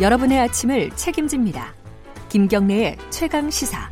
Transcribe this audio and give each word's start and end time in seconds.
여러분의 0.00 0.38
아침을 0.40 0.90
책임집니다. 0.96 1.74
김경래의 2.28 2.96
최강 3.10 3.50
시사. 3.50 3.90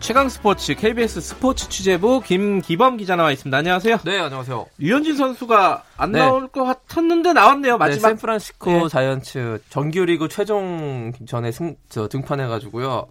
최강 0.00 0.28
스포츠 0.28 0.74
KBS 0.74 1.20
스포츠 1.20 1.68
취재부 1.68 2.20
김기범 2.20 2.96
기자 2.96 3.14
나와 3.16 3.30
있습니다. 3.30 3.56
안녕하세요. 3.56 3.98
네, 4.04 4.18
안녕하세요. 4.18 4.66
유현진 4.80 5.16
선수가 5.16 5.84
안 5.96 6.12
네. 6.12 6.18
나올 6.18 6.48
것 6.48 6.64
같았는데 6.64 7.32
나왔네요. 7.32 7.74
네, 7.74 7.78
마지막 7.78 8.08
샌프란시스코 8.08 8.70
네. 8.70 8.88
자이언츠 8.88 9.62
정규리그 9.70 10.28
최종 10.28 11.12
전에 11.28 11.52
승, 11.52 11.76
저, 11.88 12.08
등판해가지고요. 12.08 13.06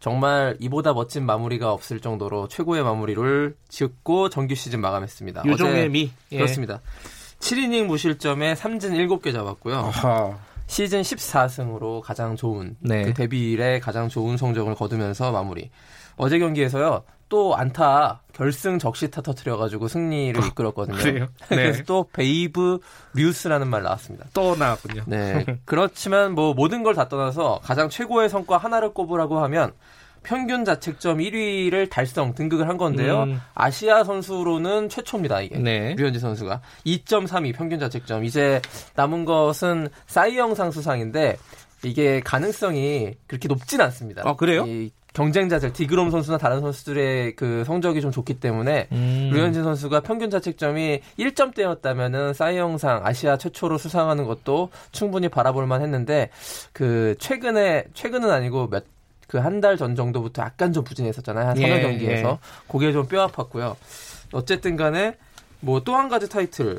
정말 0.00 0.56
이보다 0.60 0.92
멋진 0.92 1.24
마무리가 1.26 1.72
없을 1.72 1.98
정도로 2.00 2.46
최고의 2.48 2.84
마무리를 2.84 3.56
짓고 3.68 4.28
정규 4.28 4.54
시즌 4.54 4.80
마감했습니다. 4.80 5.42
유종의 5.46 5.72
어제- 5.74 5.88
미. 5.88 6.10
예. 6.30 6.36
그렇습니다. 6.36 6.80
7이닝 7.44 7.84
무실점에 7.84 8.54
삼진 8.54 8.94
7개 8.94 9.30
잡았고요. 9.32 9.76
아하. 9.76 10.38
시즌 10.66 11.02
14승으로 11.02 12.00
가장 12.00 12.36
좋은 12.36 12.74
네. 12.80 13.02
그 13.04 13.12
데뷔 13.12 13.52
이래 13.52 13.78
가장 13.80 14.08
좋은 14.08 14.38
성적을 14.38 14.74
거두면서 14.74 15.30
마무리. 15.30 15.70
어제 16.16 16.38
경기에서요. 16.38 17.02
또 17.28 17.54
안타 17.54 18.22
결승 18.32 18.78
적시타 18.78 19.20
터트려가지고 19.20 19.88
승리를 19.88 20.42
이끌었거든요. 20.46 20.96
그래요? 20.96 21.26
네. 21.50 21.56
그래서 21.56 21.82
또 21.84 22.08
베이브 22.14 22.78
류스라는 23.14 23.68
말 23.68 23.82
나왔습니다. 23.82 24.26
또 24.32 24.56
나왔군요. 24.56 25.02
네. 25.06 25.44
그렇지만 25.66 26.32
뭐 26.34 26.54
모든 26.54 26.82
걸 26.82 26.94
다 26.94 27.08
떠나서 27.08 27.60
가장 27.62 27.90
최고의 27.90 28.30
성과 28.30 28.56
하나를 28.56 28.94
꼽으라고 28.94 29.38
하면 29.40 29.72
평균 30.24 30.64
자책점 30.64 31.18
1위를 31.18 31.88
달성 31.88 32.34
등극을 32.34 32.68
한 32.68 32.76
건데요. 32.76 33.22
음. 33.24 33.40
아시아 33.54 34.02
선수로는 34.02 34.88
최초입니다. 34.88 35.42
이게 35.42 35.58
네. 35.58 35.94
류현진 35.94 36.20
선수가 36.20 36.60
2.32 36.84 37.54
평균 37.54 37.78
자책점. 37.78 38.24
이제 38.24 38.60
남은 38.96 39.24
것은 39.24 39.88
사이영상 40.06 40.72
수상인데 40.72 41.36
이게 41.84 42.20
가능성이 42.20 43.14
그렇게 43.26 43.46
높진 43.46 43.80
않습니다. 43.80 44.22
아, 44.24 44.34
그래요? 44.34 44.64
이 44.66 44.90
경쟁자들 45.14 45.72
디그롬 45.72 46.10
선수나 46.10 46.38
다른 46.38 46.60
선수들의 46.60 47.36
그 47.36 47.62
성적이 47.64 48.00
좀 48.00 48.10
좋기 48.10 48.40
때문에 48.40 48.88
음. 48.90 49.30
류현진 49.32 49.62
선수가 49.62 50.00
평균 50.00 50.28
자책점이 50.28 51.00
1점대였다면은 51.18 52.34
사이영상 52.34 53.02
아시아 53.04 53.36
최초로 53.36 53.78
수상하는 53.78 54.24
것도 54.24 54.70
충분히 54.90 55.28
바라볼 55.28 55.66
만 55.66 55.82
했는데 55.82 56.30
그 56.72 57.14
최근에 57.20 57.84
최근은 57.94 58.28
아니고 58.30 58.68
몇 58.68 58.84
그 59.28 59.38
한 59.38 59.60
달 59.60 59.76
전 59.76 59.94
정도부터 59.96 60.42
약간 60.42 60.72
좀 60.72 60.84
부진했었잖아요. 60.84 61.46
한 61.48 61.56
서너 61.56 61.68
예, 61.68 61.80
경기에서 61.82 62.38
예. 62.42 62.72
그게 62.72 62.92
좀 62.92 63.06
뼈 63.08 63.26
아팠고요. 63.26 63.76
어쨌든 64.32 64.76
간에 64.76 65.16
뭐 65.60 65.80
또 65.80 65.94
한 65.96 66.08
가지 66.08 66.28
타이틀 66.28 66.78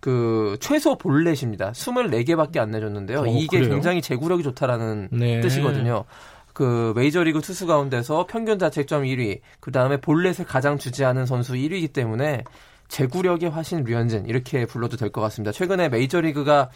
그 0.00 0.56
최소 0.60 0.96
볼넷입니다. 0.96 1.72
24개밖에 1.72 2.58
안 2.58 2.70
내줬는데요. 2.70 3.20
어, 3.20 3.26
이게 3.26 3.58
그래요? 3.58 3.70
굉장히 3.72 4.00
제구력이 4.02 4.42
좋다라는 4.42 5.08
네. 5.10 5.40
뜻이거든요. 5.40 6.04
그 6.52 6.92
메이저리그 6.96 7.40
투수 7.40 7.66
가운데서 7.66 8.26
평균 8.26 8.58
자책점 8.58 9.02
1위, 9.02 9.40
그 9.60 9.72
다음에 9.72 9.96
볼넷을 9.98 10.44
가장 10.46 10.78
주지 10.78 10.95
않는 10.95 11.26
선수 11.26 11.54
1위이기 11.54 11.92
때문에 11.92 12.44
제구력의 12.88 13.50
화신 13.50 13.82
류현진 13.84 14.26
이렇게 14.26 14.64
불러도 14.64 14.96
될 14.96 15.10
것 15.10 15.20
같습니다. 15.22 15.50
최근에 15.52 15.88
메이저리그가 15.88 16.70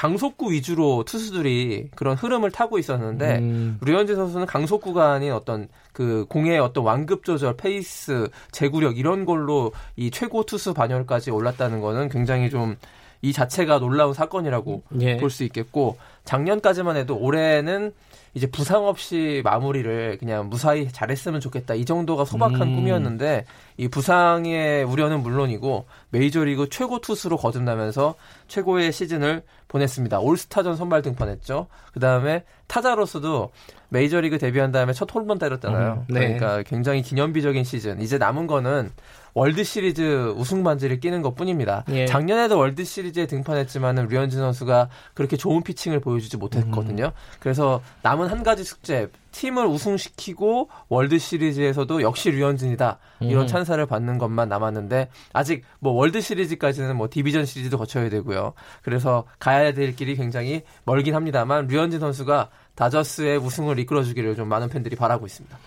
강속구 0.00 0.52
위주로 0.52 1.04
투수들이 1.04 1.90
그런 1.94 2.16
흐름을 2.16 2.52
타고 2.52 2.78
있었는데 2.78 3.40
음. 3.40 3.78
류현진 3.82 4.16
선수는 4.16 4.46
강속구가 4.46 5.12
아닌 5.12 5.34
어떤 5.34 5.68
그 5.92 6.24
공의 6.30 6.58
어떤 6.58 6.84
완급 6.84 7.22
조절, 7.22 7.54
페이스, 7.58 8.30
제구력 8.50 8.96
이런 8.96 9.26
걸로 9.26 9.72
이 9.96 10.10
최고 10.10 10.44
투수 10.44 10.72
반열까지 10.72 11.30
올랐다는 11.30 11.82
거는 11.82 12.08
굉장히 12.08 12.48
좀 12.48 12.76
이 13.22 13.32
자체가 13.32 13.78
놀라운 13.78 14.14
사건이라고 14.14 14.82
예. 15.00 15.16
볼수 15.18 15.44
있겠고 15.44 15.98
작년까지만 16.24 16.96
해도 16.96 17.16
올해는 17.16 17.92
이제 18.34 18.46
부상 18.46 18.86
없이 18.86 19.42
마무리를 19.44 20.18
그냥 20.18 20.48
무사히 20.48 20.88
잘했으면 20.90 21.40
좋겠다 21.40 21.74
이 21.74 21.84
정도가 21.84 22.24
소박한 22.24 22.62
음. 22.62 22.76
꿈이었는데 22.76 23.44
이 23.76 23.88
부상의 23.88 24.84
우려는 24.84 25.20
물론이고 25.22 25.86
메이저리그 26.10 26.68
최고 26.70 27.00
투수로 27.00 27.36
거듭나면서 27.36 28.14
최고의 28.46 28.92
시즌을 28.92 29.42
보냈습니다. 29.66 30.20
올스타전 30.20 30.76
선발 30.76 31.02
등판했죠. 31.02 31.66
그 31.92 32.00
다음에 32.00 32.44
타자로서도 32.68 33.50
메이저리그 33.88 34.38
데뷔한 34.38 34.70
다음에 34.70 34.92
첫 34.92 35.12
홈런 35.12 35.38
때렸잖아요. 35.38 36.04
음, 36.08 36.14
네. 36.14 36.20
그러니까 36.20 36.62
굉장히 36.62 37.02
기념비적인 37.02 37.64
시즌. 37.64 38.00
이제 38.00 38.18
남은 38.18 38.46
거는 38.46 38.90
월드 39.34 39.64
시리즈 39.64 40.32
우승 40.36 40.62
반지를 40.64 41.00
끼는 41.00 41.22
것 41.22 41.34
뿐입니다. 41.34 41.84
예. 41.90 42.06
작년에도 42.06 42.58
월드 42.58 42.84
시리즈에 42.84 43.26
등판했지만은 43.26 44.08
류현진 44.08 44.38
선수가 44.38 44.88
그렇게 45.14 45.36
좋은 45.36 45.62
피칭을 45.62 46.00
보여주지 46.00 46.36
못했거든요. 46.36 47.06
음. 47.06 47.36
그래서 47.38 47.80
남은 48.02 48.28
한 48.28 48.42
가지 48.42 48.64
숙제, 48.64 49.08
팀을 49.32 49.66
우승시키고 49.66 50.68
월드 50.88 51.18
시리즈에서도 51.18 52.02
역시 52.02 52.30
류현진이다 52.30 52.98
이런 53.20 53.42
음. 53.42 53.46
찬사를 53.46 53.84
받는 53.86 54.18
것만 54.18 54.48
남았는데 54.48 55.08
아직 55.32 55.62
뭐 55.78 55.92
월드 55.92 56.20
시리즈까지는 56.20 56.96
뭐 56.96 57.08
디비전 57.10 57.46
시리즈도 57.46 57.78
거쳐야 57.78 58.08
되고요. 58.08 58.54
그래서 58.82 59.24
가야 59.38 59.72
될 59.72 59.94
길이 59.94 60.16
굉장히 60.16 60.62
멀긴 60.84 61.14
합니다만 61.14 61.68
류현진 61.68 62.00
선수가 62.00 62.50
다저스의 62.74 63.38
우승을 63.38 63.78
이끌어주기를 63.78 64.36
좀 64.36 64.48
많은 64.48 64.68
팬들이 64.68 64.96
바라고 64.96 65.26
있습니다. 65.26 65.58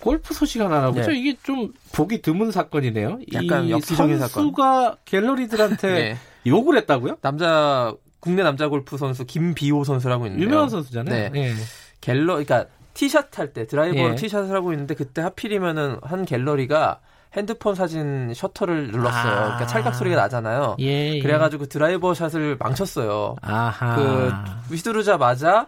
골프 0.00 0.32
소식 0.34 0.60
하나 0.60 0.80
나보죠. 0.80 1.10
네. 1.10 1.18
이게 1.18 1.36
좀 1.42 1.72
보기 1.92 2.22
드문 2.22 2.50
사건이네요. 2.52 3.18
약간 3.34 3.64
이 3.64 3.70
역기적인 3.70 4.18
선수가 4.18 4.96
갤러리들한테 5.04 5.88
네. 5.92 6.16
욕을 6.46 6.76
했다고요? 6.78 7.16
남자 7.20 7.92
국내 8.20 8.42
남자 8.42 8.68
골프 8.68 8.96
선수 8.96 9.24
김비호 9.26 9.84
선수라고 9.84 10.26
있는데요. 10.26 10.46
유명한 10.46 10.68
선수잖아요. 10.68 11.30
네. 11.30 11.40
예. 11.48 11.54
갤러 12.00 12.34
그러니까 12.34 12.66
티샷 12.94 13.38
할 13.38 13.52
때 13.52 13.66
드라이버로 13.66 14.10
예. 14.10 14.14
티샷을 14.16 14.54
하고 14.54 14.72
있는데 14.72 14.94
그때 14.94 15.20
하필이면은 15.22 15.98
한 16.02 16.24
갤러리가 16.24 17.00
핸드폰 17.36 17.74
사진 17.74 18.32
셔터를 18.34 18.90
눌렀어요. 18.90 19.32
아. 19.32 19.42
그러니까 19.44 19.66
찰칵 19.66 19.94
소리가 19.94 20.16
나잖아요. 20.16 20.76
예, 20.80 21.16
예. 21.16 21.20
그래가지고 21.20 21.66
드라이버 21.66 22.14
샷을 22.14 22.56
망쳤어요. 22.58 23.36
아하. 23.42 23.96
그 23.96 24.32
휘두르자마자 24.74 25.66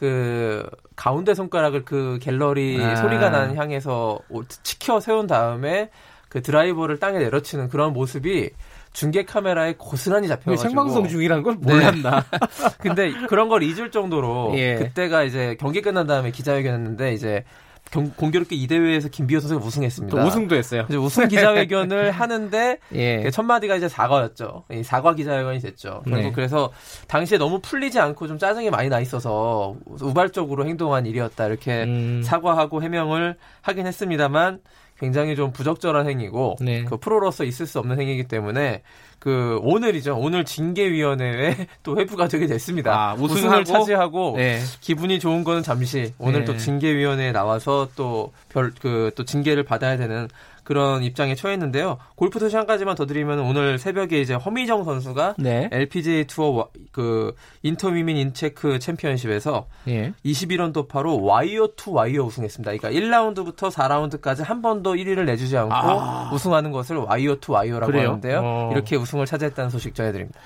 그 0.00 0.66
가운데 0.96 1.34
손가락을 1.34 1.84
그 1.84 2.18
갤러리 2.22 2.82
아. 2.82 2.96
소리가 2.96 3.28
나는 3.28 3.56
향해서 3.56 4.18
오- 4.30 4.44
치켜 4.62 4.98
세운 4.98 5.26
다음에 5.26 5.90
그 6.30 6.40
드라이버를 6.40 6.98
땅에 6.98 7.18
내려치는 7.18 7.68
그런 7.68 7.92
모습이 7.92 8.48
중계 8.94 9.26
카메라에 9.26 9.74
고스란히 9.76 10.26
잡혀가지고 10.26 10.68
생방송 10.68 11.06
중이란 11.06 11.42
걸 11.42 11.56
몰랐나? 11.56 12.24
근데 12.80 13.12
그런 13.28 13.50
걸 13.50 13.62
잊을 13.62 13.90
정도로 13.90 14.54
예. 14.56 14.76
그때가 14.76 15.22
이제 15.24 15.54
경기 15.60 15.82
끝난 15.82 16.06
다음에 16.06 16.30
기자회견했는데 16.30 17.12
이제 17.12 17.44
경- 17.90 18.10
공교롭게 18.16 18.54
이 18.54 18.66
대회에서 18.66 19.08
김비호 19.08 19.40
선수가 19.40 19.64
우승했습니다. 19.64 20.16
또 20.16 20.26
우승도 20.26 20.54
했어요. 20.54 20.86
이제 20.88 20.96
우승 20.96 21.26
기자회견을 21.28 22.10
하는데 22.12 22.78
예. 22.94 23.30
첫 23.30 23.42
마디가 23.42 23.76
이제 23.76 23.88
사과였죠. 23.88 24.64
이 24.72 24.82
사과 24.84 25.14
기자회견이 25.14 25.58
됐죠. 25.60 26.02
결국 26.04 26.20
네. 26.22 26.32
그래서 26.32 26.70
당시에 27.08 27.38
너무 27.38 27.58
풀리지 27.60 27.98
않고 27.98 28.28
좀 28.28 28.38
짜증이 28.38 28.70
많이 28.70 28.88
나 28.88 29.00
있어서 29.00 29.74
우발적으로 30.00 30.66
행동한 30.66 31.06
일이었다 31.06 31.46
이렇게 31.46 31.82
음. 31.84 32.22
사과하고 32.24 32.82
해명을 32.82 33.36
하긴 33.62 33.86
했습니다만 33.86 34.60
굉장히 35.00 35.34
좀 35.34 35.50
부적절한 35.52 36.06
행위고 36.08 36.56
네. 36.60 36.84
그 36.84 36.98
프로로서 36.98 37.42
있을 37.44 37.66
수 37.66 37.78
없는 37.78 37.98
행위이기 37.98 38.24
때문에 38.28 38.82
그 39.18 39.58
오늘이죠. 39.62 40.16
오늘 40.16 40.44
징계위원회에 40.44 41.56
또 41.82 41.98
회부가 41.98 42.28
되게 42.28 42.46
됐습니다. 42.46 42.92
아, 42.94 43.14
우승하고? 43.14 43.34
우승을 43.34 43.64
차지하고 43.64 44.34
네. 44.36 44.60
기분이 44.80 45.18
좋은 45.18 45.42
거는 45.44 45.62
잠시 45.62 46.12
오늘 46.18 46.40
네. 46.40 46.44
또 46.44 46.56
징계위원회에 46.56 47.32
나와서 47.32 47.88
또 47.96 48.32
별 48.52 48.72
그 48.80 49.10
또 49.16 49.24
징계를 49.24 49.64
받아야 49.64 49.96
되는 49.96 50.28
그런 50.70 51.02
입장에 51.02 51.34
처했는데요. 51.34 51.98
골프 52.14 52.38
소식 52.38 52.56
한 52.56 52.64
가지만 52.64 52.94
더 52.94 53.04
드리면 53.04 53.40
오늘 53.40 53.76
새벽에 53.76 54.20
이제 54.20 54.34
허미정 54.34 54.84
선수가 54.84 55.34
네. 55.36 55.68
LPGA 55.72 56.28
투어 56.28 56.50
와- 56.50 56.68
그 56.92 57.34
Indy 57.64 57.87
Women 57.87 58.16
in 58.16 58.37
Tech 58.37 58.78
챔피언십에서 58.78 59.66
예. 59.88 60.12
21언더파로 60.24 61.24
wire 61.24 61.70
to 61.74 61.90
wire 61.92 62.22
우승했습니다. 62.22 62.70
그러니까 62.76 62.88
1라운드부터 63.00 63.68
4라운드까지 63.72 64.44
한 64.44 64.62
번도 64.62 64.94
1위를 64.94 65.24
내주지 65.24 65.56
않고 65.56 65.74
아. 65.74 66.30
우승하는 66.32 66.70
것을 66.70 66.98
wire 66.98 67.38
to 67.40 67.50
wire라고 67.50 67.90
그래요? 67.90 68.06
하는데요. 68.10 68.40
어. 68.40 68.70
이렇게 68.72 68.94
우승을 68.94 69.26
차지했다는 69.26 69.70
소식 69.70 69.96
전해드립니다. 69.96 70.38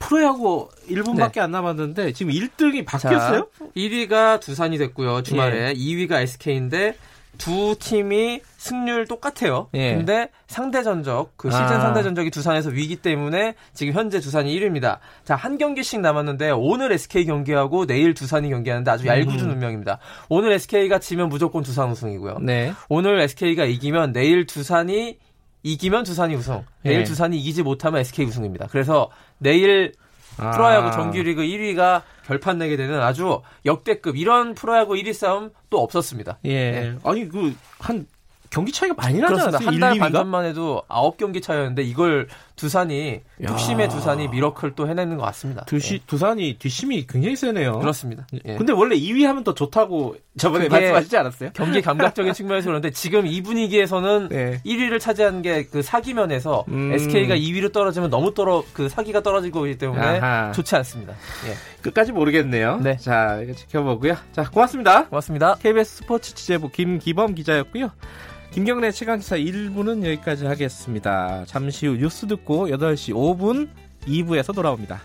프로야구 0.00 0.70
1분밖에 0.90 1.38
안 1.38 1.52
남았는데 1.52 2.14
지금 2.14 2.32
1등이 2.32 2.84
바뀌었어요? 2.84 3.46
자, 3.56 3.64
1위가 3.76 4.40
두산이 4.40 4.76
됐고요. 4.76 5.22
주말에 5.22 5.72
2위가 5.74 6.20
SK인데 6.22 6.96
두 7.36 7.76
팀이 7.78 8.40
승률 8.56 9.06
똑같아요. 9.06 9.68
예. 9.74 9.94
근데 9.94 10.28
상대 10.46 10.82
전적 10.82 11.36
그 11.36 11.50
시즌 11.50 11.64
아. 11.64 11.80
상대 11.80 12.02
전적이 12.02 12.30
두산이 12.30 12.70
우위기 12.70 12.96
때문에 12.96 13.54
지금 13.74 13.92
현재 13.92 14.20
두산이 14.20 14.52
1위입니다. 14.58 14.98
자, 15.24 15.36
한 15.36 15.58
경기씩 15.58 16.00
남았는데 16.00 16.50
오늘 16.50 16.92
SK 16.92 17.26
경기하고 17.26 17.86
내일 17.86 18.14
두산이 18.14 18.48
경기하는데 18.48 18.90
아주 18.90 19.06
얄궂은 19.06 19.50
운명입니다. 19.50 19.98
오늘 20.28 20.52
SK가 20.52 20.98
지면 20.98 21.28
무조건 21.28 21.62
두산 21.62 21.90
우승이고요. 21.90 22.38
네. 22.40 22.72
오늘 22.88 23.20
SK가 23.20 23.64
이기면 23.64 24.12
내일 24.12 24.46
두산이 24.46 25.18
이기면 25.62 26.04
두산이 26.04 26.34
우승. 26.34 26.62
내일 26.82 27.00
예. 27.00 27.04
두산이 27.04 27.38
이기지 27.38 27.62
못하면 27.62 28.00
SK 28.00 28.26
우승입니다. 28.26 28.68
그래서 28.70 29.10
내일 29.38 29.92
아. 30.38 30.50
프로야구 30.52 30.90
정규리그 30.92 31.42
1위가 31.42 32.02
결판 32.26 32.58
내게 32.58 32.76
되는 32.76 33.00
아주 33.00 33.42
역대급 33.64 34.16
이런 34.16 34.54
프로야구 34.54 34.94
1위 34.94 35.12
싸움 35.12 35.50
또 35.70 35.82
없었습니다. 35.82 36.38
예. 36.44 36.70
네. 36.70 36.98
아니 37.04 37.28
그 37.28 37.54
한 37.78 38.06
경기 38.50 38.72
차이가 38.72 38.94
많이 38.94 39.18
나지. 39.20 39.34
않았어요? 39.34 39.66
한달 39.68 39.94
1, 39.94 39.98
반 40.00 40.10
2위가? 40.10 40.14
전만 40.14 40.44
해도 40.44 40.82
9경기 40.88 41.42
차였는데 41.42 41.82
이걸 41.82 42.28
두산이 42.56 43.20
야. 43.44 43.46
뚝심의 43.46 43.88
두산이 43.88 44.28
미러클 44.28 44.74
또 44.74 44.88
해내는 44.88 45.16
것 45.16 45.24
같습니다. 45.26 45.64
두시 45.66 46.00
두산이 46.06 46.56
뒷심이 46.58 47.06
굉장히 47.06 47.36
세네요. 47.36 47.74
예, 47.76 47.80
그렇습니다. 47.80 48.26
예. 48.46 48.56
근데 48.56 48.72
원래 48.72 48.96
2위 48.96 49.24
하면 49.24 49.44
더 49.44 49.54
좋다고 49.54 50.16
저번에 50.38 50.68
말씀하시지 50.68 51.16
않았어요? 51.16 51.50
경기 51.54 51.80
감각적인 51.82 52.32
측면에서 52.34 52.66
그런데 52.68 52.90
지금 52.90 53.26
이 53.26 53.40
분위기에서는 53.42 54.28
네. 54.28 54.60
1위를 54.66 54.98
차지한 55.00 55.42
게 55.42 55.58
그 55.70 55.82
사기면에서 55.82 56.64
음. 56.68 56.92
SK가 56.94 57.34
2위로 57.36 57.72
떨어지면 57.72 58.10
너무 58.10 58.32
떨어 58.32 58.64
그 58.72 58.88
사기가 58.88 59.20
떨어지고 59.22 59.66
있기 59.66 59.78
때문에 59.78 60.00
아하. 60.20 60.52
좋지 60.52 60.74
않습니다. 60.76 61.12
예. 61.46 61.54
끝까지 61.82 62.12
모르겠네요. 62.12 62.78
네. 62.78 62.96
자, 62.96 63.40
이거 63.42 63.52
지켜보고요. 63.52 64.16
자, 64.32 64.44
고맙습니다. 64.50 65.06
고맙습니다. 65.08 65.56
KBS 65.56 65.96
스포츠 65.98 66.34
취재부 66.34 66.70
김기범 66.70 67.34
기자였고요. 67.34 67.90
김경래 68.50 68.90
최강기사 68.90 69.36
1부는 69.36 70.04
여기까지 70.04 70.46
하겠습니다. 70.46 71.44
잠시 71.46 71.86
후 71.86 71.96
뉴스 71.96 72.26
듣고 72.26 72.68
8시 72.68 73.12
5분 73.12 73.68
2부에서 74.06 74.54
돌아옵니다. 74.54 75.02